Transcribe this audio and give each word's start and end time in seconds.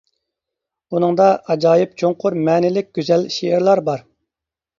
بۇنىڭدا 0.95 1.27
ئاجايىپ 1.47 1.93
چوڭقۇر 2.03 2.39
مەنىلىك 2.49 2.91
گۈزەل 2.99 3.27
شېئىرلار 3.37 3.85
بار. 3.93 4.05